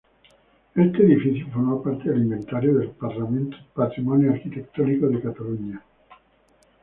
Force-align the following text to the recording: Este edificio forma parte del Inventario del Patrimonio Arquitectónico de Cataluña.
Este 0.73 1.03
edificio 1.03 1.45
forma 1.53 1.79
parte 1.83 2.09
del 2.09 2.23
Inventario 2.23 2.73
del 2.79 2.89
Patrimonio 3.75 4.31
Arquitectónico 4.33 5.05
de 5.05 5.21
Cataluña. 5.21 5.83